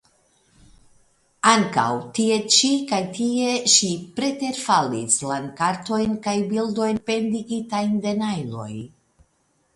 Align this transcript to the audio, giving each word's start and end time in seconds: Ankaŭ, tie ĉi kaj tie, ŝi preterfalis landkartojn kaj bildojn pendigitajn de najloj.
Ankaŭ, 1.49 1.89
tie 2.19 2.37
ĉi 2.55 2.71
kaj 2.93 2.99
tie, 3.17 3.51
ŝi 3.75 3.91
preterfalis 4.17 5.19
landkartojn 5.33 6.17
kaj 6.27 6.37
bildojn 6.55 7.03
pendigitajn 7.13 7.97
de 8.09 8.17
najloj. 8.27 8.71